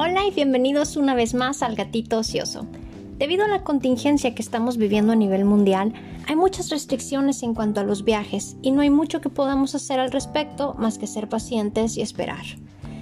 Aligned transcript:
Hola 0.00 0.24
y 0.24 0.30
bienvenidos 0.30 0.96
una 0.96 1.16
vez 1.16 1.34
más 1.34 1.60
al 1.60 1.74
Gatito 1.74 2.18
Ocioso. 2.20 2.68
Debido 3.18 3.44
a 3.44 3.48
la 3.48 3.64
contingencia 3.64 4.32
que 4.32 4.42
estamos 4.42 4.76
viviendo 4.76 5.12
a 5.12 5.16
nivel 5.16 5.44
mundial, 5.44 5.92
hay 6.28 6.36
muchas 6.36 6.70
restricciones 6.70 7.42
en 7.42 7.52
cuanto 7.52 7.80
a 7.80 7.82
los 7.82 8.04
viajes 8.04 8.56
y 8.62 8.70
no 8.70 8.82
hay 8.82 8.90
mucho 8.90 9.20
que 9.20 9.28
podamos 9.28 9.74
hacer 9.74 9.98
al 9.98 10.12
respecto 10.12 10.76
más 10.78 10.98
que 10.98 11.08
ser 11.08 11.28
pacientes 11.28 11.96
y 11.96 12.02
esperar. 12.02 12.44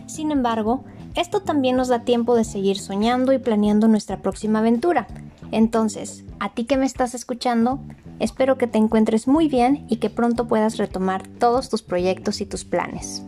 Sin 0.06 0.30
embargo, 0.32 0.84
esto 1.14 1.40
también 1.40 1.77
nos 1.77 1.88
da 1.88 2.02
tiempo 2.02 2.34
de 2.34 2.45
seguir 2.45 2.79
soñando 2.79 3.34
y 3.34 3.38
planeando 3.38 3.88
nuestra 3.88 4.22
próxima 4.22 4.60
aventura. 4.60 5.06
Entonces, 5.52 6.24
a 6.40 6.54
ti 6.54 6.64
que 6.64 6.78
me 6.78 6.86
estás 6.86 7.14
escuchando, 7.14 7.78
espero 8.20 8.56
que 8.56 8.68
te 8.68 8.78
encuentres 8.78 9.28
muy 9.28 9.48
bien 9.48 9.84
y 9.90 9.96
que 9.96 10.08
pronto 10.08 10.48
puedas 10.48 10.78
retomar 10.78 11.28
todos 11.28 11.68
tus 11.68 11.82
proyectos 11.82 12.40
y 12.40 12.46
tus 12.46 12.64
planes. 12.64 13.22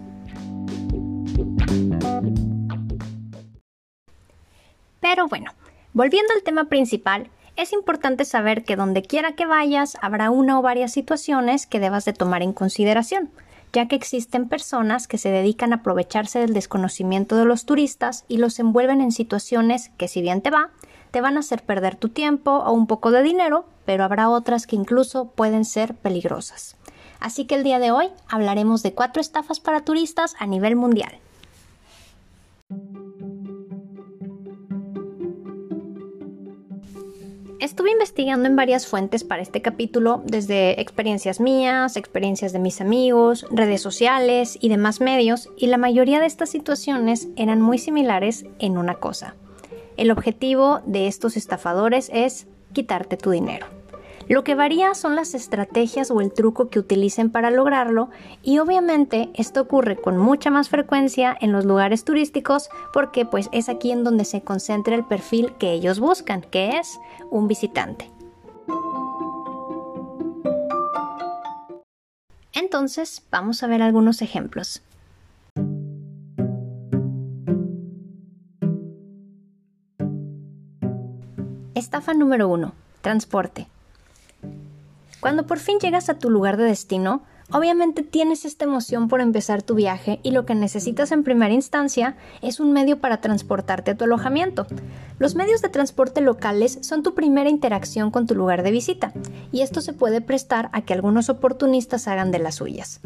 Pero 5.00 5.28
bueno, 5.28 5.52
volviendo 5.92 6.32
al 6.34 6.42
tema 6.42 6.64
principal, 6.64 7.30
es 7.56 7.72
importante 7.72 8.24
saber 8.24 8.64
que 8.64 8.76
donde 8.76 9.02
quiera 9.02 9.32
que 9.32 9.46
vayas 9.46 9.96
habrá 10.00 10.30
una 10.30 10.58
o 10.58 10.62
varias 10.62 10.92
situaciones 10.92 11.66
que 11.66 11.80
debas 11.80 12.04
de 12.04 12.12
tomar 12.12 12.42
en 12.42 12.52
consideración, 12.52 13.30
ya 13.72 13.88
que 13.88 13.96
existen 13.96 14.48
personas 14.48 15.08
que 15.08 15.18
se 15.18 15.30
dedican 15.30 15.72
a 15.72 15.76
aprovecharse 15.76 16.38
del 16.38 16.54
desconocimiento 16.54 17.36
de 17.36 17.44
los 17.44 17.64
turistas 17.64 18.24
y 18.28 18.38
los 18.38 18.58
envuelven 18.58 19.00
en 19.00 19.12
situaciones 19.12 19.90
que 19.98 20.08
si 20.08 20.22
bien 20.22 20.40
te 20.40 20.50
va, 20.50 20.70
te 21.10 21.20
van 21.20 21.36
a 21.36 21.40
hacer 21.40 21.62
perder 21.62 21.96
tu 21.96 22.08
tiempo 22.08 22.50
o 22.52 22.72
un 22.72 22.86
poco 22.86 23.10
de 23.10 23.22
dinero, 23.22 23.64
pero 23.84 24.04
habrá 24.04 24.28
otras 24.28 24.66
que 24.66 24.76
incluso 24.76 25.30
pueden 25.30 25.64
ser 25.64 25.94
peligrosas. 25.94 26.76
Así 27.20 27.46
que 27.46 27.56
el 27.56 27.64
día 27.64 27.78
de 27.78 27.90
hoy 27.90 28.10
hablaremos 28.28 28.82
de 28.82 28.94
cuatro 28.94 29.20
estafas 29.20 29.58
para 29.58 29.80
turistas 29.80 30.36
a 30.38 30.46
nivel 30.46 30.76
mundial. 30.76 31.18
Estuve 37.60 37.90
investigando 37.90 38.46
en 38.46 38.54
varias 38.54 38.86
fuentes 38.86 39.24
para 39.24 39.42
este 39.42 39.62
capítulo, 39.62 40.22
desde 40.24 40.80
experiencias 40.80 41.40
mías, 41.40 41.96
experiencias 41.96 42.52
de 42.52 42.60
mis 42.60 42.80
amigos, 42.80 43.46
redes 43.50 43.82
sociales 43.82 44.56
y 44.60 44.68
demás 44.68 45.00
medios, 45.00 45.48
y 45.56 45.66
la 45.66 45.76
mayoría 45.76 46.20
de 46.20 46.26
estas 46.26 46.50
situaciones 46.50 47.26
eran 47.34 47.60
muy 47.60 47.78
similares 47.78 48.46
en 48.60 48.78
una 48.78 48.94
cosa. 48.94 49.34
El 49.96 50.12
objetivo 50.12 50.82
de 50.86 51.08
estos 51.08 51.36
estafadores 51.36 52.10
es 52.14 52.46
quitarte 52.72 53.16
tu 53.16 53.30
dinero. 53.30 53.77
Lo 54.28 54.44
que 54.44 54.54
varía 54.54 54.94
son 54.94 55.16
las 55.16 55.32
estrategias 55.32 56.10
o 56.10 56.20
el 56.20 56.32
truco 56.32 56.68
que 56.68 56.78
utilicen 56.78 57.30
para 57.30 57.50
lograrlo 57.50 58.10
y 58.42 58.58
obviamente 58.58 59.30
esto 59.32 59.62
ocurre 59.62 59.96
con 59.96 60.18
mucha 60.18 60.50
más 60.50 60.68
frecuencia 60.68 61.34
en 61.40 61.50
los 61.50 61.64
lugares 61.64 62.04
turísticos 62.04 62.68
porque 62.92 63.24
pues 63.24 63.48
es 63.52 63.70
aquí 63.70 63.90
en 63.90 64.04
donde 64.04 64.26
se 64.26 64.42
concentra 64.42 64.94
el 64.94 65.04
perfil 65.04 65.54
que 65.58 65.72
ellos 65.72 65.98
buscan, 65.98 66.42
que 66.42 66.76
es 66.76 67.00
un 67.30 67.48
visitante. 67.48 68.10
Entonces, 72.52 73.22
vamos 73.30 73.62
a 73.62 73.66
ver 73.66 73.80
algunos 73.80 74.20
ejemplos. 74.20 74.82
Estafa 81.74 82.12
número 82.12 82.48
1. 82.48 82.72
Transporte. 83.00 83.68
Cuando 85.20 85.46
por 85.46 85.58
fin 85.58 85.78
llegas 85.80 86.08
a 86.08 86.18
tu 86.18 86.30
lugar 86.30 86.56
de 86.56 86.64
destino, 86.64 87.22
obviamente 87.50 88.04
tienes 88.04 88.44
esta 88.44 88.64
emoción 88.64 89.08
por 89.08 89.20
empezar 89.20 89.62
tu 89.62 89.74
viaje 89.74 90.20
y 90.22 90.30
lo 90.30 90.46
que 90.46 90.54
necesitas 90.54 91.10
en 91.10 91.24
primera 91.24 91.52
instancia 91.52 92.16
es 92.40 92.60
un 92.60 92.72
medio 92.72 93.00
para 93.00 93.20
transportarte 93.20 93.90
a 93.90 93.96
tu 93.96 94.04
alojamiento. 94.04 94.68
Los 95.18 95.34
medios 95.34 95.60
de 95.60 95.70
transporte 95.70 96.20
locales 96.20 96.78
son 96.82 97.02
tu 97.02 97.14
primera 97.14 97.50
interacción 97.50 98.12
con 98.12 98.28
tu 98.28 98.36
lugar 98.36 98.62
de 98.62 98.70
visita 98.70 99.12
y 99.50 99.62
esto 99.62 99.80
se 99.80 99.92
puede 99.92 100.20
prestar 100.20 100.70
a 100.72 100.82
que 100.82 100.94
algunos 100.94 101.28
oportunistas 101.28 102.06
hagan 102.06 102.30
de 102.30 102.38
las 102.38 102.54
suyas. 102.56 103.00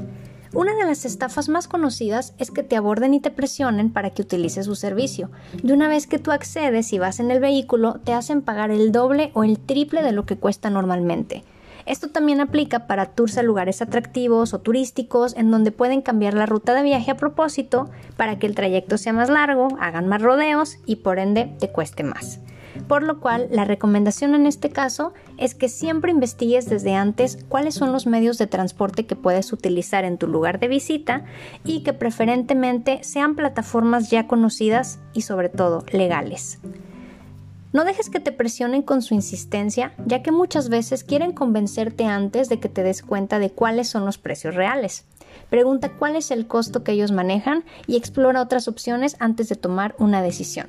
Una 0.55 0.75
de 0.75 0.85
las 0.85 1.07
estafas 1.07 1.49
más 1.49 1.67
conocidas 1.67 2.35
es 2.37 2.51
que 2.51 2.63
te 2.63 2.77
aborden 2.77 3.15
y 3.15 3.21
te 3.21 3.31
presionen 3.31 3.91
para 3.91 4.11
que 4.11 4.21
utilices 4.21 4.67
su 4.67 4.75
servicio. 4.75 5.31
Y 5.63 5.73
una 5.73 5.89
vez 5.89 6.07
que 6.07 6.19
tú 6.19 6.31
accedes 6.31 6.93
y 6.93 6.99
vas 6.99 7.21
en 7.21 7.31
el 7.31 7.41
vehículo, 7.41 8.01
te 8.05 8.13
hacen 8.13 8.43
pagar 8.43 8.71
el 8.71 8.93
doble 8.93 9.31
o 9.33 9.45
el 9.45 9.59
triple 9.59 10.03
de 10.03 10.13
lo 10.13 10.27
que 10.27 10.37
cuesta 10.37 10.69
normalmente. 10.69 11.43
Esto 11.87 12.09
también 12.09 12.41
aplica 12.41 12.87
para 12.87 13.07
tours 13.07 13.39
a 13.39 13.43
lugares 13.43 13.83
atractivos 13.83 14.55
o 14.55 14.61
turísticos 14.61 15.37
en 15.37 15.51
donde 15.51 15.73
pueden 15.73 16.03
cambiar 16.03 16.35
la 16.35 16.47
ruta 16.47 16.75
de 16.75 16.83
viaje 16.83 17.11
a 17.11 17.17
propósito 17.17 17.91
para 18.17 18.39
que 18.39 18.47
el 18.47 18.55
trayecto 18.55 18.99
sea 18.99 19.13
más 19.13 19.29
largo, 19.29 19.69
hagan 19.81 20.09
más 20.09 20.23
rodeos 20.23 20.79
y 20.87 20.97
por 20.97 21.19
ende 21.19 21.55
te 21.59 21.71
cueste 21.71 22.05
más. 22.05 22.41
Por 22.89 23.03
lo 23.03 23.21
cual, 23.21 23.49
la 23.51 23.65
recomendación 23.65 24.35
en 24.35 24.47
este 24.47 24.71
caso 24.71 25.13
es 25.37 25.55
que 25.55 25.69
siempre 25.69 26.11
investigues 26.11 26.69
desde 26.69 26.95
antes 26.95 27.39
cuáles 27.49 27.75
son 27.75 27.93
los 27.93 28.07
medios 28.07 28.39
de 28.39 28.47
transporte 28.47 29.07
que 29.07 29.17
puedes 29.17 29.53
utilizar 29.53 30.05
en 30.05 30.19
tu 30.19 30.27
lugar 30.27 30.59
de 30.59 30.69
visita 30.69 31.25
y 31.65 31.83
que 31.83 31.93
preferentemente 31.93 33.01
sean 33.03 33.35
plataformas 33.35 34.11
ya 34.11 34.27
conocidas 34.27 35.01
y 35.13 35.23
sobre 35.23 35.49
todo 35.49 35.85
legales. 35.93 36.61
No 37.73 37.85
dejes 37.85 38.11
que 38.11 38.21
te 38.21 38.33
presionen 38.33 38.83
con 38.83 39.01
su 39.01 39.15
insistencia, 39.15 39.95
ya 40.05 40.23
que 40.23 40.31
muchas 40.31 40.69
veces 40.69 41.05
quieren 41.05 41.33
convencerte 41.33 42.05
antes 42.05 42.51
de 42.51 42.61
que 42.61 42.69
te 42.69 42.83
des 42.83 43.03
cuenta 43.03 43.39
de 43.39 43.51
cuáles 43.51 43.89
son 43.89 44.05
los 44.05 44.19
precios 44.19 44.55
reales. 44.55 45.07
Pregunta 45.49 45.91
cuál 45.99 46.17
es 46.17 46.31
el 46.31 46.47
costo 46.47 46.85
que 46.85 46.93
ellos 46.93 47.13
manejan 47.13 47.65
y 47.87 47.97
explora 47.97 48.43
otras 48.43 48.69
opciones 48.69 49.17
antes 49.21 49.49
de 49.49 49.57
tomar 49.57 49.95
una 49.99 50.21
decisión. 50.21 50.67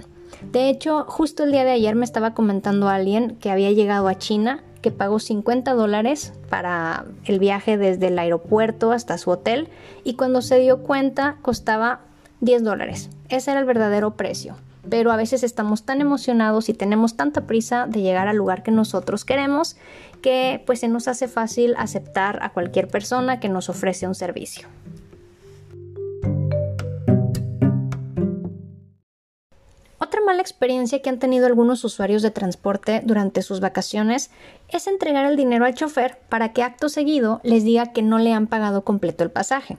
De 0.53 0.69
hecho, 0.69 1.03
justo 1.03 1.44
el 1.44 1.52
día 1.52 1.66
de 1.66 1.72
ayer 1.72 1.94
me 1.96 2.06
estaba 2.06 2.34
comentando 2.34 2.88
alguien 2.88 3.35
que 3.35 3.52
había 3.52 3.72
llegado 3.72 4.08
a 4.08 4.18
China, 4.18 4.64
que 4.81 4.91
pagó 4.91 5.20
50 5.20 5.74
dólares 5.74 6.31
para 6.50 7.03
el 7.25 7.38
viaje 7.38 7.78
desde 7.78 8.08
el 8.08 8.20
aeropuerto 8.20 8.94
hasta 8.94 9.18
su 9.18 9.30
hotel 9.30 9.68
y 10.06 10.14
cuando 10.14 10.41
se 10.41 10.58
dio 10.59 10.84
cuenta 10.84 11.35
costaba 11.41 12.00
10 12.40 12.64
dólares. 12.64 13.09
Ese 13.28 13.52
era 13.52 13.59
el 13.59 13.66
verdadero 13.66 14.16
precio 14.16 14.56
pero 14.89 15.11
a 15.11 15.16
veces 15.16 15.44
estamos 15.44 15.83
tan 15.83 16.01
emocionados 16.01 16.69
y 16.69 16.73
tenemos 16.73 17.16
tanta 17.16 17.47
prisa 17.47 17.88
de 17.88 18.01
llegar 18.01 18.27
al 18.27 18.38
lugar 18.38 18.63
que 18.63 18.71
nosotros 18.71 19.25
queremos 19.25 19.77
que 20.21 20.61
pues 20.66 20.79
se 20.79 20.88
nos 20.88 21.07
hace 21.07 21.27
fácil 21.27 21.75
aceptar 21.77 22.39
a 22.41 22.53
cualquier 22.53 22.88
persona 22.88 23.39
que 23.39 23.49
nos 23.49 23.69
ofrece 23.69 24.07
un 24.07 24.16
servicio. 24.16 24.67
Otra 29.99 30.22
mala 30.25 30.41
experiencia 30.41 31.01
que 31.01 31.09
han 31.09 31.19
tenido 31.19 31.45
algunos 31.45 31.83
usuarios 31.83 32.22
de 32.22 32.31
transporte 32.31 33.01
durante 33.05 33.41
sus 33.41 33.59
vacaciones 33.59 34.31
es 34.69 34.88
entregar 34.88 35.25
el 35.25 35.38
dinero 35.38 35.66
al 35.66 35.75
chofer 35.75 36.19
para 36.29 36.53
que 36.53 36.63
acto 36.63 36.89
seguido 36.89 37.39
les 37.43 37.63
diga 37.63 37.93
que 37.93 38.01
no 38.01 38.17
le 38.19 38.33
han 38.33 38.47
pagado 38.47 38.83
completo 38.83 39.23
el 39.23 39.31
pasaje. 39.31 39.77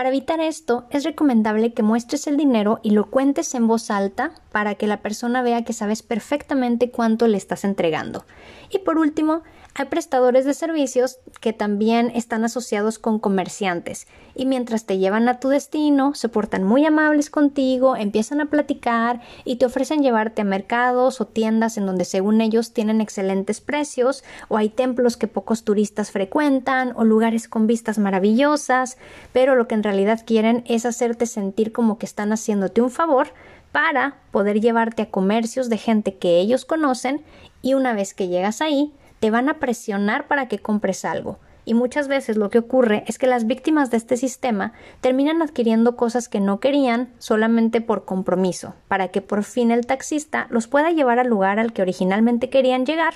Para 0.00 0.08
evitar 0.08 0.40
esto, 0.40 0.86
es 0.88 1.04
recomendable 1.04 1.74
que 1.74 1.82
muestres 1.82 2.26
el 2.26 2.38
dinero 2.38 2.80
y 2.82 2.92
lo 2.92 3.10
cuentes 3.10 3.54
en 3.54 3.66
voz 3.66 3.90
alta 3.90 4.32
para 4.52 4.74
que 4.74 4.86
la 4.86 5.00
persona 5.02 5.42
vea 5.42 5.64
que 5.64 5.72
sabes 5.72 6.02
perfectamente 6.02 6.90
cuánto 6.90 7.26
le 7.26 7.36
estás 7.36 7.64
entregando. 7.64 8.24
Y 8.70 8.78
por 8.78 8.98
último, 8.98 9.42
hay 9.74 9.86
prestadores 9.86 10.44
de 10.44 10.54
servicios 10.54 11.18
que 11.40 11.52
también 11.52 12.10
están 12.14 12.44
asociados 12.44 12.98
con 12.98 13.20
comerciantes 13.20 14.08
y 14.34 14.46
mientras 14.46 14.84
te 14.84 14.98
llevan 14.98 15.28
a 15.28 15.38
tu 15.38 15.48
destino 15.48 16.14
se 16.14 16.28
portan 16.28 16.64
muy 16.64 16.84
amables 16.84 17.30
contigo, 17.30 17.94
empiezan 17.94 18.40
a 18.40 18.46
platicar 18.46 19.20
y 19.44 19.56
te 19.56 19.66
ofrecen 19.66 20.02
llevarte 20.02 20.42
a 20.42 20.44
mercados 20.44 21.20
o 21.20 21.26
tiendas 21.26 21.76
en 21.76 21.86
donde 21.86 22.04
según 22.04 22.40
ellos 22.40 22.72
tienen 22.72 23.00
excelentes 23.00 23.60
precios 23.60 24.24
o 24.48 24.56
hay 24.56 24.70
templos 24.70 25.16
que 25.16 25.28
pocos 25.28 25.62
turistas 25.62 26.10
frecuentan 26.10 26.92
o 26.96 27.04
lugares 27.04 27.46
con 27.46 27.66
vistas 27.66 27.98
maravillosas, 27.98 28.98
pero 29.32 29.54
lo 29.54 29.68
que 29.68 29.76
en 29.76 29.84
realidad 29.84 30.22
quieren 30.26 30.64
es 30.66 30.84
hacerte 30.84 31.26
sentir 31.26 31.72
como 31.72 31.96
que 31.96 32.06
están 32.06 32.32
haciéndote 32.32 32.82
un 32.82 32.90
favor 32.90 33.28
para 33.72 34.16
poder 34.30 34.60
llevarte 34.60 35.02
a 35.02 35.10
comercios 35.10 35.68
de 35.68 35.78
gente 35.78 36.16
que 36.16 36.38
ellos 36.38 36.64
conocen 36.64 37.22
y 37.62 37.74
una 37.74 37.92
vez 37.92 38.14
que 38.14 38.28
llegas 38.28 38.60
ahí 38.60 38.92
te 39.20 39.30
van 39.30 39.48
a 39.48 39.58
presionar 39.58 40.26
para 40.26 40.48
que 40.48 40.58
compres 40.58 41.04
algo. 41.04 41.38
Y 41.66 41.74
muchas 41.74 42.08
veces 42.08 42.36
lo 42.36 42.50
que 42.50 42.58
ocurre 42.58 43.04
es 43.06 43.18
que 43.18 43.26
las 43.26 43.46
víctimas 43.46 43.90
de 43.90 43.98
este 43.98 44.16
sistema 44.16 44.72
terminan 45.00 45.42
adquiriendo 45.42 45.94
cosas 45.94 46.28
que 46.28 46.40
no 46.40 46.58
querían 46.58 47.10
solamente 47.18 47.80
por 47.80 48.04
compromiso, 48.06 48.74
para 48.88 49.08
que 49.08 49.20
por 49.20 49.44
fin 49.44 49.70
el 49.70 49.86
taxista 49.86 50.46
los 50.50 50.66
pueda 50.66 50.90
llevar 50.90 51.18
al 51.18 51.28
lugar 51.28 51.60
al 51.60 51.72
que 51.72 51.82
originalmente 51.82 52.48
querían 52.48 52.86
llegar. 52.86 53.14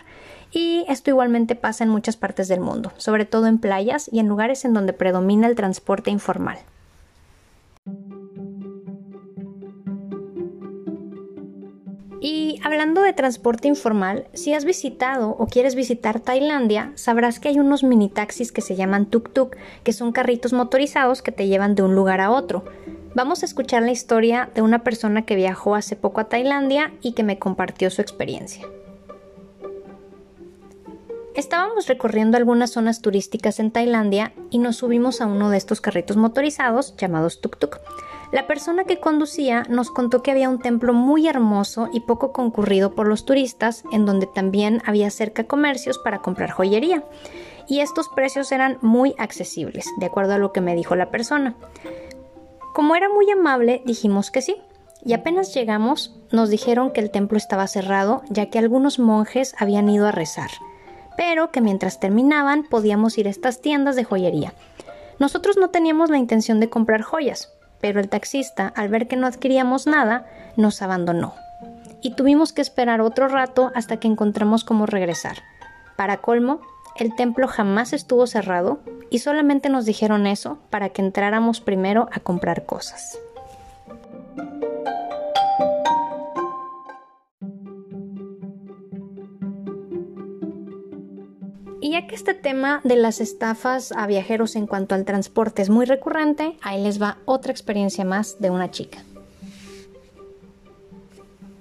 Y 0.53 0.85
esto 0.89 1.11
igualmente 1.11 1.57
pasa 1.57 1.85
en 1.85 1.91
muchas 1.91 2.17
partes 2.17 2.47
del 2.47 2.61
mundo, 2.61 2.93
sobre 2.97 3.25
todo 3.25 3.47
en 3.47 3.59
playas 3.59 4.09
y 4.13 4.21
en 4.21 4.29
lugares 4.29 4.65
en 4.65 4.75
donde 4.75 4.93
predomina 4.93 5.49
el 5.49 5.57
transporte 5.57 6.11
informal. 6.11 6.59
Y 12.27 12.59
hablando 12.65 13.03
de 13.03 13.13
transporte 13.13 13.69
informal, 13.69 14.29
si 14.33 14.55
has 14.55 14.65
visitado 14.65 15.37
o 15.39 15.47
quieres 15.47 15.75
visitar 15.75 16.21
Tailandia, 16.21 16.91
sabrás 16.95 17.39
que 17.39 17.51
hay 17.51 17.59
unos 17.59 17.85
mini 17.85 18.09
taxis 18.09 18.51
que 18.51 18.63
se 18.63 18.77
llaman 18.77 19.11
tuk-tuk, 19.11 19.59
que 19.83 19.93
son 19.93 20.11
carritos 20.11 20.55
motorizados 20.55 21.21
que 21.21 21.33
te 21.33 21.49
llevan 21.49 21.75
de 21.75 21.83
un 21.83 21.95
lugar 21.95 22.23
a 22.23 22.31
otro. 22.31 22.65
Vamos 23.15 23.43
a 23.43 23.45
escuchar 23.45 23.83
la 23.83 23.93
historia 23.93 24.49
de 24.55 24.63
una 24.63 24.83
persona 24.83 25.27
que 25.27 25.37
viajó 25.37 25.75
hace 25.75 25.97
poco 25.97 26.19
a 26.19 26.31
Tailandia 26.31 26.95
y 27.03 27.13
que 27.13 27.25
me 27.25 27.39
compartió 27.39 27.91
su 27.91 28.01
experiencia. 28.01 28.67
Estábamos 31.35 31.89
recorriendo 31.89 32.39
algunas 32.39 32.71
zonas 32.71 33.03
turísticas 33.03 33.61
en 33.61 33.71
Tailandia 33.71 34.33
y 34.49 34.61
nos 34.61 34.77
subimos 34.77 35.21
a 35.21 35.27
uno 35.27 35.51
de 35.51 35.59
estos 35.59 35.83
carritos 35.83 36.17
motorizados 36.17 36.97
llamados 36.97 37.43
tuk-tuk. 37.43 37.81
La 38.35 38.49
persona 38.49 38.83
que 38.83 38.99
conducía 38.99 39.63
nos 39.69 39.93
contó 39.93 40.21
que 40.21 40.33
había 40.33 40.49
un 40.49 40.59
templo 40.59 40.93
muy 40.93 41.29
hermoso 41.29 41.89
y 41.93 42.01
poco 42.01 42.33
concurrido 42.33 42.93
por 42.97 43.07
los 43.07 43.25
turistas, 43.25 43.85
en 43.93 44.07
donde 44.07 44.27
también 44.27 44.83
había 44.85 45.09
cerca 45.11 45.45
comercios 45.45 45.99
para 46.01 46.19
comprar 46.19 46.51
joyería. 46.51 47.05
Y 47.69 47.79
estos 47.79 48.09
precios 48.09 48.51
eran 48.51 48.79
muy 48.83 49.15
accesibles, 49.19 49.87
de 50.01 50.07
acuerdo 50.07 50.33
a 50.33 50.39
lo 50.39 50.53
que 50.53 50.61
me 50.61 50.75
dijo 50.75 50.97
la 50.97 51.13
persona. 51.13 51.55
Como 52.75 52.97
era 52.97 53.09
muy 53.09 53.31
amable, 53.31 53.83
dijimos 53.87 54.33
que 54.33 54.43
sí. 54.43 54.57
Y 55.05 55.13
apenas 55.13 55.55
llegamos, 55.55 56.19
nos 56.33 56.51
dijeron 56.51 56.91
que 56.91 57.03
el 57.03 57.13
templo 57.13 57.39
estaba 57.39 57.69
cerrado, 57.69 58.23
ya 58.31 58.51
que 58.51 58.59
algunos 58.59 58.99
monjes 58.99 59.55
habían 59.61 59.89
ido 59.89 60.09
a 60.09 60.13
rezar 60.13 60.51
pero 61.17 61.53
que 61.53 61.61
mientras 61.61 62.01
terminaban 62.01 62.65
podíamos 62.65 63.19
ir 63.19 63.29
a 63.29 63.31
estas 63.31 63.61
tiendas 63.61 63.95
de 63.95 64.03
joyería. 64.03 64.53
Nosotros 65.19 65.57
no 65.57 65.71
teníamos 65.71 66.11
la 66.11 66.19
intención 66.19 66.59
de 66.59 66.69
comprar 66.69 67.03
joyas, 67.03 67.54
pero 67.85 68.01
el 68.01 68.09
taxista, 68.09 68.73
al 68.77 68.89
ver 68.89 69.09
que 69.09 69.17
no 69.17 69.27
adquiríamos 69.27 69.87
nada, 69.87 70.25
nos 70.57 70.81
abandonó. 70.81 71.35
Y 72.01 72.15
tuvimos 72.15 72.55
que 72.55 72.63
esperar 72.63 73.03
otro 73.03 73.29
rato 73.29 73.73
hasta 73.75 73.99
que 73.99 74.09
encontramos 74.09 74.65
cómo 74.65 74.87
regresar. 74.87 75.43
Para 75.95 76.17
colmo, 76.17 76.63
el 76.97 77.15
templo 77.15 77.47
jamás 77.47 77.93
estuvo 77.93 78.27
cerrado 78.27 78.81
y 79.11 79.19
solamente 79.19 79.69
nos 79.69 79.85
dijeron 79.85 80.27
eso 80.27 80.57
para 80.71 80.89
que 80.89 81.03
entráramos 81.03 81.61
primero 81.61 82.09
a 82.11 82.21
comprar 82.21 82.65
cosas. 82.65 83.19
Y 91.85 91.91
ya 91.91 92.07
que 92.07 92.15
este 92.15 92.33
tema 92.33 92.81
de 92.83 92.97
las 92.97 93.21
estafas 93.21 93.93
a 93.93 94.07
viajeros 94.07 94.57
en 94.57 94.67
cuanto 94.67 94.95
al 94.95 95.05
transporte 95.05 95.61
es 95.61 95.69
muy 95.69 95.85
recurrente, 95.85 96.57
ahí 96.63 96.83
les 96.83 96.99
va 97.01 97.19
otra 97.27 97.53
experiencia 97.53 98.07
más 98.07 98.41
de 98.41 98.49
una 98.49 98.71
chica. 98.71 99.05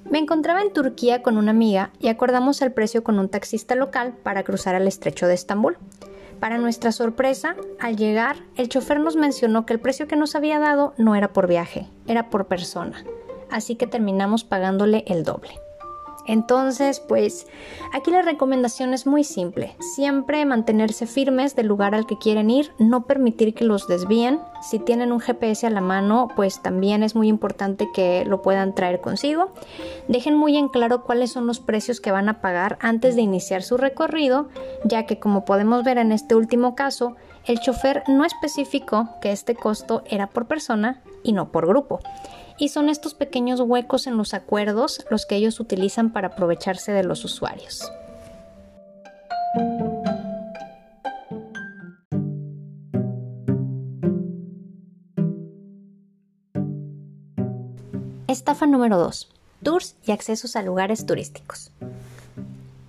Me 0.09 0.19
encontraba 0.19 0.61
en 0.61 0.71
Turquía 0.71 1.21
con 1.23 1.37
una 1.37 1.51
amiga 1.51 1.91
y 1.99 2.07
acordamos 2.07 2.61
el 2.61 2.71
precio 2.71 3.03
con 3.03 3.19
un 3.19 3.27
taxista 3.27 3.75
local 3.75 4.13
para 4.23 4.43
cruzar 4.43 4.75
el 4.75 4.87
estrecho 4.87 5.27
de 5.27 5.33
Estambul. 5.33 5.77
Para 6.39 6.57
nuestra 6.57 6.93
sorpresa, 6.93 7.57
al 7.81 7.97
llegar, 7.97 8.37
el 8.55 8.69
chofer 8.69 9.01
nos 9.01 9.17
mencionó 9.17 9.65
que 9.65 9.73
el 9.73 9.81
precio 9.81 10.07
que 10.07 10.15
nos 10.15 10.35
había 10.35 10.57
dado 10.57 10.93
no 10.97 11.15
era 11.17 11.33
por 11.33 11.47
viaje, 11.47 11.89
era 12.07 12.29
por 12.29 12.45
persona, 12.45 13.03
así 13.51 13.75
que 13.75 13.87
terminamos 13.87 14.45
pagándole 14.45 15.03
el 15.05 15.25
doble. 15.25 15.62
Entonces, 16.25 16.99
pues 16.99 17.47
aquí 17.93 18.11
la 18.11 18.21
recomendación 18.21 18.93
es 18.93 19.05
muy 19.05 19.23
simple. 19.23 19.75
Siempre 19.95 20.45
mantenerse 20.45 21.05
firmes 21.05 21.55
del 21.55 21.67
lugar 21.67 21.93
al 21.95 22.05
que 22.05 22.17
quieren 22.17 22.49
ir, 22.49 22.71
no 22.79 23.05
permitir 23.05 23.53
que 23.53 23.65
los 23.65 23.87
desvíen. 23.87 24.39
Si 24.61 24.79
tienen 24.79 25.11
un 25.11 25.19
GPS 25.19 25.67
a 25.67 25.69
la 25.69 25.81
mano, 25.81 26.29
pues 26.35 26.61
también 26.61 27.03
es 27.03 27.15
muy 27.15 27.27
importante 27.27 27.89
que 27.93 28.23
lo 28.25 28.41
puedan 28.41 28.73
traer 28.73 29.01
consigo. 29.01 29.51
Dejen 30.07 30.37
muy 30.37 30.57
en 30.57 30.69
claro 30.69 31.03
cuáles 31.03 31.31
son 31.31 31.47
los 31.47 31.59
precios 31.59 31.99
que 31.99 32.11
van 32.11 32.29
a 32.29 32.41
pagar 32.41 32.77
antes 32.81 33.15
de 33.15 33.21
iniciar 33.21 33.63
su 33.63 33.77
recorrido, 33.77 34.47
ya 34.85 35.05
que 35.05 35.19
como 35.19 35.45
podemos 35.45 35.83
ver 35.83 35.97
en 35.97 36.11
este 36.11 36.35
último 36.35 36.75
caso, 36.75 37.15
el 37.45 37.59
chofer 37.59 38.03
no 38.07 38.23
especificó 38.23 39.09
que 39.21 39.33
este 39.33 39.55
costo 39.55 40.03
era 40.09 40.27
por 40.27 40.47
persona 40.47 41.01
y 41.23 41.33
no 41.33 41.51
por 41.51 41.67
grupo 41.67 41.99
y 42.57 42.69
son 42.69 42.89
estos 42.89 43.13
pequeños 43.13 43.59
huecos 43.59 44.07
en 44.07 44.17
los 44.17 44.33
acuerdos 44.33 45.05
los 45.09 45.25
que 45.25 45.35
ellos 45.35 45.59
utilizan 45.59 46.11
para 46.11 46.29
aprovecharse 46.29 46.91
de 46.91 47.03
los 47.03 47.25
usuarios. 47.25 47.91
Estafa 58.27 58.65
número 58.65 58.97
2. 58.97 59.29
Tours 59.61 59.95
y 60.05 60.11
accesos 60.11 60.55
a 60.55 60.63
lugares 60.63 61.05
turísticos. 61.05 61.71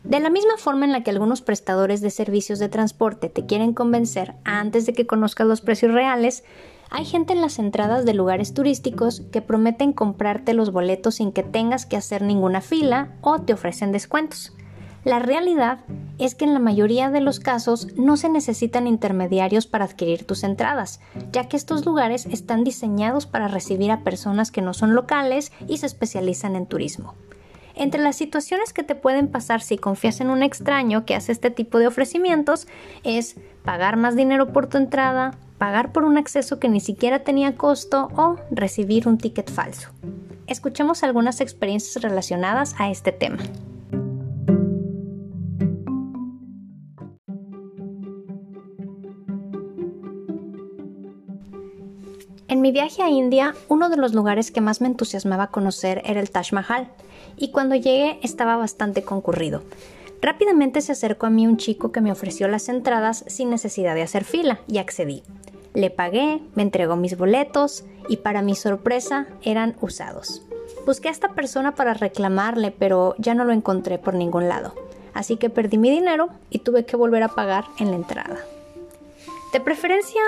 De 0.03 0.21
la 0.21 0.31
misma 0.31 0.57
forma 0.59 0.85
en 0.85 0.93
la 0.93 1.03
que 1.03 1.11
algunos 1.11 1.43
prestadores 1.43 2.01
de 2.01 2.11
servicios 2.11 2.59
de 2.59 2.69
transporte 2.69 3.29
te 3.29 3.47
quieren 3.47 3.75
convencer 3.75 4.35
antes 4.45 4.87
de 4.87 4.93
que 4.93 5.07
conozcas 5.07 5.47
los 5.47 5.61
precios 5.61 5.93
reales, 5.93 6.45
hay 6.95 7.05
gente 7.05 7.33
en 7.33 7.41
las 7.41 7.59
entradas 7.59 8.05
de 8.05 8.15
lugares 8.15 8.55
turísticos 8.55 9.23
que 9.33 9.43
prometen 9.43 9.93
comprarte 9.93 10.55
los 10.55 10.71
boletos 10.71 11.17
sin 11.17 11.33
que 11.33 11.43
tengas 11.43 11.87
que 11.87 11.97
hacer 11.97 12.23
ninguna 12.23 12.61
fila 12.61 13.09
o 13.21 13.41
te 13.41 13.53
ofrecen 13.53 13.91
descuentos. 13.91 14.53
La 15.03 15.19
realidad 15.19 15.81
es 16.19 16.37
que 16.37 16.45
en 16.45 16.55
la 16.55 16.61
mayoría 16.61 17.11
de 17.11 17.21
los 17.21 17.41
casos 17.41 17.89
no 17.97 18.17
se 18.17 18.29
necesitan 18.29 18.87
intermediarios 18.87 19.67
para 19.67 19.87
adquirir 19.87 20.25
tus 20.25 20.45
entradas, 20.45 21.01
ya 21.33 21.49
que 21.49 21.57
estos 21.57 21.85
lugares 21.85 22.27
están 22.27 22.63
diseñados 22.63 23.27
para 23.27 23.49
recibir 23.49 23.91
a 23.91 24.05
personas 24.05 24.53
que 24.53 24.63
no 24.63 24.73
son 24.73 24.95
locales 24.95 25.51
y 25.67 25.79
se 25.79 25.87
especializan 25.87 26.55
en 26.55 26.67
turismo. 26.67 27.15
Entre 27.75 28.01
las 28.01 28.17
situaciones 28.17 28.73
que 28.73 28.85
te 28.85 28.95
pueden 28.95 29.29
pasar 29.29 29.61
si 29.61 29.79
confías 29.79 30.21
en 30.21 30.31
un 30.31 30.43
extraño 30.43 31.05
que 31.05 31.15
hace 31.15 31.33
este 31.33 31.51
tipo 31.51 31.79
de 31.79 31.89
ofrecimientos 31.89 32.69
es 33.03 33.37
pagar 33.65 33.97
más 33.97 34.15
dinero 34.15 34.53
por 34.53 34.69
tu 34.69 34.79
entrada, 34.79 35.35
pagar 35.59 35.93
por 35.93 36.05
un 36.05 36.17
acceso 36.17 36.61
que 36.61 36.69
ni 36.69 36.81
siquiera 36.81 37.21
tenía 37.21 37.57
costo 37.57 38.11
o 38.17 38.37
recibir 38.51 39.09
un 39.09 39.19
ticket 39.19 39.51
falso. 39.51 39.91
Escuchemos 40.47 41.03
algunas 41.03 41.41
experiencias 41.41 42.03
relacionadas 42.03 42.75
a 42.79 42.91
este 42.91 43.11
tema. 43.11 43.39
Mi 52.65 52.73
viaje 52.73 53.03
a 53.03 53.11
India, 53.11 53.55
uno 53.69 53.91
de 53.91 53.99
los 53.99 54.15
lugares 54.15 54.51
que 54.51 54.63
más 54.63 54.81
me 54.81 54.87
entusiasmaba 54.87 55.49
conocer 55.49 56.01
era 56.07 56.19
el 56.19 56.31
Taj 56.31 56.55
Mahal, 56.55 56.89
y 57.37 57.51
cuando 57.51 57.75
llegué 57.75 58.19
estaba 58.23 58.57
bastante 58.57 59.03
concurrido. 59.03 59.61
Rápidamente 60.23 60.81
se 60.81 60.93
acercó 60.93 61.27
a 61.27 61.31
mí 61.31 61.47
un 61.47 61.59
chico 61.59 61.93
que 61.93 62.01
me 62.01 62.11
ofreció 62.11 62.49
las 62.49 62.71
entradas 62.71 63.23
sin 63.27 63.51
necesidad 63.51 63.95
de 63.95 64.01
hacer 64.01 64.25
fila 64.25 64.61
y 64.67 64.79
accedí. 64.79 65.23
Le 65.75 65.91
pagué, 65.91 66.41
me 66.55 66.63
entregó 66.63 66.97
mis 66.97 67.19
boletos 67.19 67.85
y 68.09 68.17
para 68.17 68.41
mi 68.41 68.55
sorpresa 68.55 69.27
eran 69.43 69.77
usados. 69.83 70.41
Busqué 70.87 71.09
a 71.09 71.13
esta 71.13 71.35
persona 71.35 71.75
para 71.75 71.93
reclamarle, 71.93 72.71
pero 72.71 73.15
ya 73.19 73.35
no 73.35 73.45
lo 73.45 73.53
encontré 73.53 73.99
por 73.99 74.15
ningún 74.15 74.49
lado. 74.49 74.73
Así 75.13 75.37
que 75.37 75.51
perdí 75.51 75.77
mi 75.77 75.91
dinero 75.91 76.31
y 76.49 76.61
tuve 76.61 76.87
que 76.87 76.97
volver 76.97 77.25
a 77.25 77.29
pagar 77.29 77.67
en 77.79 77.91
la 77.91 77.97
entrada. 77.97 78.39
De 79.53 79.61
preferencia, 79.61 80.23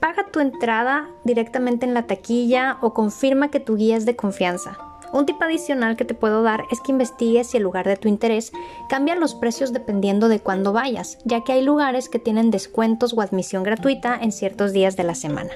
paga 0.00 0.26
tu 0.32 0.40
entrada 0.40 1.08
directamente 1.24 1.84
en 1.86 1.94
la 1.94 2.06
taquilla 2.06 2.78
o 2.80 2.94
confirma 2.94 3.50
que 3.50 3.60
tu 3.60 3.76
guía 3.76 3.96
es 3.96 4.06
de 4.06 4.16
confianza. 4.16 4.78
Un 5.12 5.26
tip 5.26 5.42
adicional 5.42 5.96
que 5.96 6.04
te 6.04 6.14
puedo 6.14 6.42
dar 6.42 6.64
es 6.70 6.80
que 6.80 6.92
investigues 6.92 7.48
si 7.48 7.56
el 7.56 7.64
lugar 7.64 7.86
de 7.86 7.96
tu 7.96 8.08
interés 8.08 8.52
cambia 8.88 9.16
los 9.16 9.34
precios 9.34 9.72
dependiendo 9.72 10.28
de 10.28 10.40
cuándo 10.40 10.72
vayas, 10.72 11.18
ya 11.24 11.42
que 11.42 11.52
hay 11.52 11.62
lugares 11.62 12.08
que 12.08 12.18
tienen 12.18 12.50
descuentos 12.50 13.12
o 13.12 13.20
admisión 13.20 13.62
gratuita 13.62 14.18
en 14.20 14.32
ciertos 14.32 14.72
días 14.72 14.96
de 14.96 15.04
la 15.04 15.14
semana. 15.14 15.50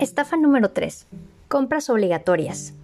Estafa 0.00 0.36
número 0.36 0.70
3. 0.72 1.06
Compras 1.46 1.88
obligatorias. 1.88 2.74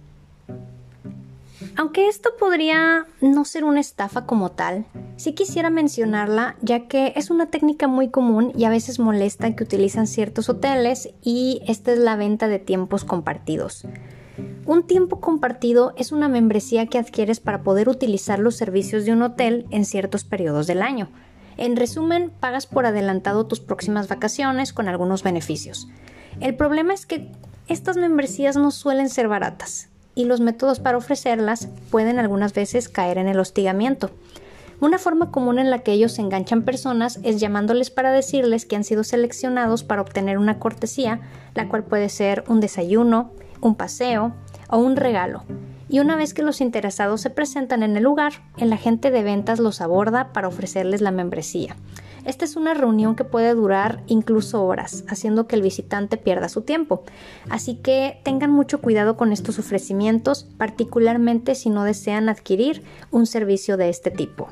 Aunque 1.79 2.09
esto 2.09 2.31
podría 2.37 3.07
no 3.21 3.45
ser 3.45 3.63
una 3.63 3.79
estafa 3.79 4.25
como 4.25 4.51
tal, 4.51 4.85
sí 5.15 5.31
quisiera 5.31 5.69
mencionarla 5.69 6.57
ya 6.61 6.89
que 6.89 7.13
es 7.15 7.29
una 7.29 7.45
técnica 7.45 7.87
muy 7.87 8.09
común 8.09 8.51
y 8.53 8.65
a 8.65 8.69
veces 8.69 8.99
molesta 8.99 9.55
que 9.55 9.63
utilizan 9.63 10.05
ciertos 10.05 10.49
hoteles 10.49 11.07
y 11.21 11.61
esta 11.69 11.93
es 11.93 11.99
la 11.99 12.17
venta 12.17 12.49
de 12.49 12.59
tiempos 12.59 13.05
compartidos. 13.05 13.87
Un 14.65 14.87
tiempo 14.87 15.21
compartido 15.21 15.93
es 15.95 16.11
una 16.11 16.27
membresía 16.27 16.87
que 16.87 16.97
adquieres 16.97 17.39
para 17.39 17.63
poder 17.63 17.87
utilizar 17.87 18.39
los 18.39 18.57
servicios 18.57 19.05
de 19.05 19.13
un 19.13 19.21
hotel 19.21 19.65
en 19.69 19.85
ciertos 19.85 20.25
periodos 20.25 20.67
del 20.67 20.81
año. 20.81 21.07
En 21.55 21.77
resumen, 21.77 22.29
pagas 22.41 22.67
por 22.67 22.87
adelantado 22.87 23.47
tus 23.47 23.61
próximas 23.61 24.09
vacaciones 24.09 24.73
con 24.73 24.89
algunos 24.89 25.23
beneficios. 25.23 25.87
El 26.41 26.57
problema 26.57 26.93
es 26.93 27.05
que 27.05 27.31
estas 27.69 27.95
membresías 27.95 28.57
no 28.57 28.69
suelen 28.71 29.07
ser 29.07 29.29
baratas 29.29 29.89
y 30.19 30.25
los 30.25 30.41
métodos 30.41 30.81
para 30.81 30.97
ofrecerlas 30.97 31.69
pueden 31.91 32.19
algunas 32.19 32.53
veces 32.53 32.89
caer 32.89 33.17
en 33.17 33.29
el 33.29 33.39
hostigamiento. 33.39 34.11
Una 34.81 34.97
forma 34.97 35.31
común 35.31 35.59
en 35.59 35.69
la 35.69 35.79
que 35.79 35.93
ellos 35.93 36.19
enganchan 36.19 36.63
personas 36.63 37.21
es 37.23 37.39
llamándoles 37.39 37.89
para 37.89 38.11
decirles 38.11 38.65
que 38.65 38.75
han 38.75 38.83
sido 38.83 39.05
seleccionados 39.05 39.83
para 39.83 40.01
obtener 40.01 40.37
una 40.37 40.59
cortesía, 40.59 41.21
la 41.55 41.69
cual 41.69 41.85
puede 41.85 42.09
ser 42.09 42.43
un 42.49 42.59
desayuno, 42.59 43.31
un 43.61 43.75
paseo 43.75 44.33
o 44.69 44.77
un 44.77 44.97
regalo. 44.97 45.43
y 45.91 45.99
una 45.99 46.15
vez 46.15 46.35
que 46.35 46.43
los 46.43 46.61
interesados 46.61 47.21
se 47.21 47.31
presentan 47.31 47.81
en 47.81 47.97
el 47.97 48.03
lugar, 48.03 48.33
el 48.57 48.71
agente 48.73 49.09
de 49.09 49.23
ventas 49.23 49.57
los 49.57 49.81
aborda 49.81 50.33
para 50.33 50.47
ofrecerles 50.47 51.01
la 51.01 51.09
membresía. 51.09 51.75
Esta 52.25 52.45
es 52.45 52.55
una 52.55 52.73
reunión 52.73 53.15
que 53.15 53.23
puede 53.23 53.53
durar 53.53 54.03
incluso 54.07 54.63
horas, 54.63 55.03
haciendo 55.07 55.47
que 55.47 55.55
el 55.55 55.61
visitante 55.61 56.17
pierda 56.17 56.49
su 56.49 56.61
tiempo. 56.61 57.03
Así 57.49 57.75
que 57.75 58.19
tengan 58.23 58.51
mucho 58.51 58.81
cuidado 58.81 59.17
con 59.17 59.31
estos 59.31 59.59
ofrecimientos, 59.59 60.47
particularmente 60.57 61.55
si 61.55 61.69
no 61.69 61.83
desean 61.83 62.29
adquirir 62.29 62.83
un 63.11 63.25
servicio 63.25 63.77
de 63.77 63.89
este 63.89 64.11
tipo. 64.11 64.49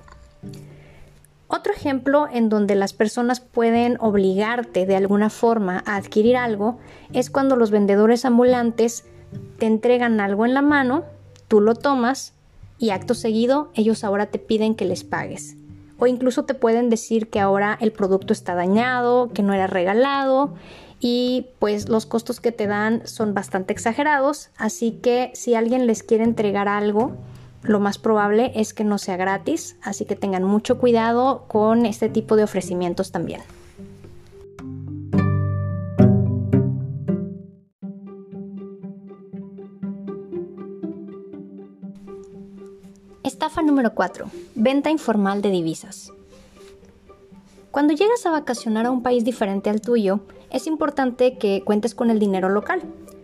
Otro 1.49 1.71
ejemplo 1.71 2.27
en 2.31 2.49
donde 2.49 2.75
las 2.75 2.93
personas 2.93 3.39
pueden 3.39 3.97
obligarte 4.01 4.85
de 4.85 4.97
alguna 4.97 5.29
forma 5.29 5.81
a 5.85 5.95
adquirir 5.95 6.35
algo 6.35 6.77
es 7.13 7.29
cuando 7.29 7.55
los 7.55 7.71
vendedores 7.71 8.25
ambulantes 8.25 9.05
te 9.57 9.65
entregan 9.65 10.19
algo 10.19 10.45
en 10.45 10.53
la 10.53 10.61
mano, 10.61 11.05
tú 11.47 11.61
lo 11.61 11.73
tomas 11.73 12.33
y 12.77 12.89
acto 12.89 13.13
seguido 13.13 13.71
ellos 13.75 14.03
ahora 14.03 14.27
te 14.27 14.39
piden 14.39 14.75
que 14.75 14.85
les 14.85 15.03
pagues. 15.03 15.55
O 15.99 16.07
incluso 16.07 16.45
te 16.45 16.53
pueden 16.53 16.89
decir 16.89 17.29
que 17.29 17.39
ahora 17.39 17.77
el 17.81 17.91
producto 17.91 18.33
está 18.33 18.55
dañado, 18.55 19.29
que 19.33 19.43
no 19.43 19.53
era 19.53 19.67
regalado 19.67 20.53
y 20.99 21.47
pues 21.59 21.89
los 21.89 22.05
costos 22.05 22.39
que 22.39 22.51
te 22.51 22.67
dan 22.67 23.05
son 23.07 23.33
bastante 23.33 23.73
exagerados. 23.73 24.49
Así 24.57 24.91
que 24.91 25.31
si 25.33 25.55
alguien 25.55 25.87
les 25.87 26.03
quiere 26.03 26.23
entregar 26.23 26.67
algo, 26.67 27.13
lo 27.63 27.79
más 27.79 27.97
probable 27.97 28.51
es 28.55 28.73
que 28.73 28.83
no 28.83 28.97
sea 28.97 29.17
gratis, 29.17 29.75
así 29.81 30.05
que 30.05 30.15
tengan 30.15 30.43
mucho 30.43 30.77
cuidado 30.77 31.45
con 31.47 31.85
este 31.85 32.09
tipo 32.09 32.35
de 32.35 32.43
ofrecimientos 32.43 33.11
también. 33.11 33.41
Número 43.77 43.93
4. 43.93 44.25
Venta 44.55 44.89
informal 44.89 45.43
de 45.43 45.51
divisas. 45.51 46.11
Cuando 47.69 47.93
llegas 47.93 48.25
a 48.25 48.31
vacacionar 48.31 48.87
a 48.87 48.91
un 48.91 49.03
país 49.03 49.23
diferente 49.23 49.69
al 49.69 49.81
tuyo, 49.81 50.21
es 50.49 50.65
importante 50.65 51.37
que 51.37 51.61
cuentes 51.63 51.93
con 51.93 52.09
el 52.09 52.17
dinero 52.17 52.49
local 52.49 52.81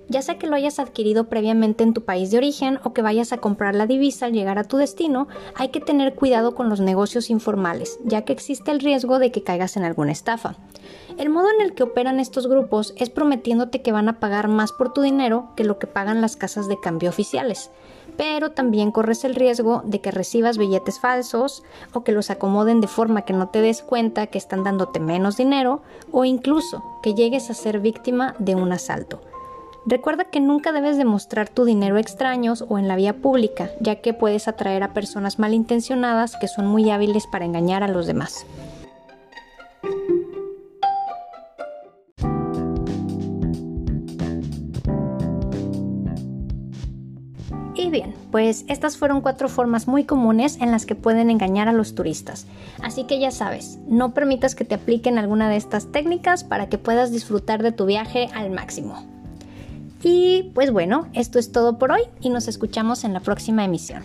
ya 0.09 0.21
sea 0.21 0.37
que 0.37 0.47
lo 0.47 0.55
hayas 0.55 0.79
adquirido 0.79 1.25
previamente 1.25 1.83
en 1.83 1.93
tu 1.93 2.03
país 2.03 2.31
de 2.31 2.37
origen 2.37 2.79
o 2.83 2.93
que 2.93 3.01
vayas 3.01 3.33
a 3.33 3.37
comprar 3.37 3.75
la 3.75 3.87
divisa 3.87 4.25
al 4.25 4.33
llegar 4.33 4.59
a 4.59 4.63
tu 4.63 4.77
destino, 4.77 5.27
hay 5.55 5.69
que 5.69 5.79
tener 5.79 6.13
cuidado 6.13 6.55
con 6.55 6.69
los 6.69 6.79
negocios 6.79 7.29
informales, 7.29 7.99
ya 8.03 8.23
que 8.23 8.33
existe 8.33 8.71
el 8.71 8.79
riesgo 8.79 9.19
de 9.19 9.31
que 9.31 9.43
caigas 9.43 9.77
en 9.77 9.83
alguna 9.83 10.11
estafa. 10.11 10.55
El 11.17 11.29
modo 11.29 11.47
en 11.51 11.61
el 11.61 11.73
que 11.73 11.83
operan 11.83 12.19
estos 12.19 12.47
grupos 12.47 12.93
es 12.97 13.09
prometiéndote 13.09 13.81
que 13.81 13.91
van 13.91 14.09
a 14.09 14.19
pagar 14.19 14.47
más 14.47 14.71
por 14.71 14.93
tu 14.93 15.01
dinero 15.01 15.49
que 15.55 15.63
lo 15.63 15.79
que 15.79 15.87
pagan 15.87 16.21
las 16.21 16.35
casas 16.35 16.67
de 16.67 16.79
cambio 16.79 17.09
oficiales, 17.09 17.71
pero 18.17 18.51
también 18.51 18.91
corres 18.91 19.23
el 19.23 19.35
riesgo 19.35 19.81
de 19.85 20.01
que 20.01 20.11
recibas 20.11 20.57
billetes 20.57 20.99
falsos 20.99 21.63
o 21.93 22.03
que 22.03 22.11
los 22.11 22.29
acomoden 22.29 22.81
de 22.81 22.87
forma 22.87 23.23
que 23.23 23.33
no 23.33 23.49
te 23.49 23.61
des 23.61 23.81
cuenta 23.81 24.27
que 24.27 24.37
están 24.37 24.63
dándote 24.63 24.99
menos 24.99 25.37
dinero 25.37 25.81
o 26.11 26.25
incluso 26.25 26.83
que 27.01 27.13
llegues 27.13 27.49
a 27.49 27.53
ser 27.53 27.79
víctima 27.79 28.35
de 28.39 28.55
un 28.55 28.71
asalto. 28.71 29.21
Recuerda 29.85 30.25
que 30.25 30.39
nunca 30.39 30.71
debes 30.71 30.97
demostrar 30.97 31.49
tu 31.49 31.65
dinero 31.65 31.97
a 31.97 31.99
extraños 31.99 32.63
o 32.69 32.77
en 32.77 32.87
la 32.87 32.95
vía 32.95 33.17
pública, 33.17 33.69
ya 33.81 33.97
que 33.97 34.13
puedes 34.13 34.47
atraer 34.47 34.81
a 34.81 34.93
personas 34.93 35.39
malintencionadas 35.39 36.37
que 36.37 36.47
son 36.47 36.67
muy 36.67 36.89
hábiles 36.89 37.27
para 37.27 37.43
engañar 37.43 37.83
a 37.83 37.89
los 37.89 38.07
demás. 38.07 38.45
Y 47.83 47.89
bien, 47.89 48.13
pues 48.31 48.63
estas 48.69 48.95
fueron 48.95 49.19
cuatro 49.19 49.49
formas 49.49 49.89
muy 49.89 50.05
comunes 50.05 50.57
en 50.61 50.71
las 50.71 50.85
que 50.85 50.95
pueden 50.95 51.29
engañar 51.29 51.67
a 51.67 51.73
los 51.73 51.95
turistas. 51.95 52.47
Así 52.81 53.03
que 53.03 53.19
ya 53.19 53.29
sabes, 53.29 53.77
no 53.89 54.13
permitas 54.13 54.55
que 54.55 54.63
te 54.63 54.75
apliquen 54.75 55.17
alguna 55.17 55.49
de 55.49 55.57
estas 55.57 55.91
técnicas 55.91 56.45
para 56.45 56.69
que 56.69 56.77
puedas 56.77 57.11
disfrutar 57.11 57.61
de 57.61 57.73
tu 57.73 57.85
viaje 57.85 58.29
al 58.33 58.51
máximo. 58.51 59.05
Y 60.01 60.51
pues 60.53 60.71
bueno, 60.71 61.09
esto 61.11 61.39
es 61.39 61.51
todo 61.51 61.77
por 61.77 61.91
hoy 61.91 62.03
y 62.21 62.29
nos 62.29 62.47
escuchamos 62.47 63.03
en 63.03 63.11
la 63.11 63.19
próxima 63.19 63.65
emisión. 63.65 64.01